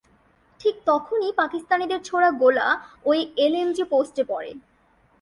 [0.61, 2.67] ঠিক তখনই পাকিস্তানিদের ছোড়া গোলা
[3.05, 4.51] ওই এলএমজি পোস্টে পড়ে।